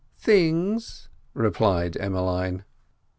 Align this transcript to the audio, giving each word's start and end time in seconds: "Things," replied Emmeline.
"Things," 0.17 1.09
replied 1.35 1.95
Emmeline. 1.95 2.65